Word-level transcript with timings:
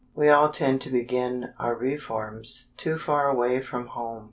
We 0.15 0.29
all 0.29 0.49
tend 0.49 0.81
to 0.81 0.89
begin 0.89 1.53
our 1.59 1.75
reforms 1.75 2.65
too 2.75 2.97
far 2.97 3.29
away 3.29 3.61
from 3.61 3.85
home. 3.85 4.19